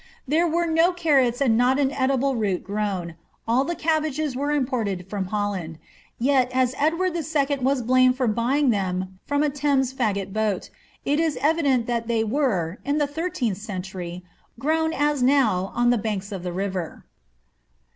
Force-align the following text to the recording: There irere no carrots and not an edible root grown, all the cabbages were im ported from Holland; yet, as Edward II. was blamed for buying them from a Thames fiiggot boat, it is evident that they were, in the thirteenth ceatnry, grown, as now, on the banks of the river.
There 0.27 0.49
irere 0.49 0.67
no 0.73 0.93
carrots 0.93 1.41
and 1.41 1.55
not 1.55 1.77
an 1.77 1.91
edible 1.91 2.35
root 2.35 2.63
grown, 2.63 3.13
all 3.47 3.63
the 3.63 3.75
cabbages 3.75 4.35
were 4.35 4.49
im 4.51 4.65
ported 4.65 5.07
from 5.07 5.25
Holland; 5.25 5.77
yet, 6.17 6.49
as 6.51 6.73
Edward 6.79 7.15
II. 7.15 7.57
was 7.59 7.83
blamed 7.83 8.17
for 8.17 8.25
buying 8.25 8.71
them 8.71 9.19
from 9.27 9.43
a 9.43 9.49
Thames 9.51 9.93
fiiggot 9.93 10.33
boat, 10.33 10.71
it 11.05 11.19
is 11.19 11.37
evident 11.39 11.85
that 11.85 12.07
they 12.07 12.23
were, 12.23 12.79
in 12.83 12.97
the 12.97 13.05
thirteenth 13.05 13.59
ceatnry, 13.59 14.23
grown, 14.57 14.91
as 14.91 15.21
now, 15.21 15.71
on 15.75 15.91
the 15.91 15.99
banks 15.99 16.31
of 16.31 16.41
the 16.41 16.51
river. 16.51 17.05